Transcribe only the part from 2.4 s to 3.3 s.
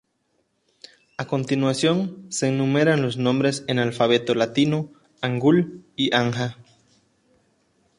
enumeran los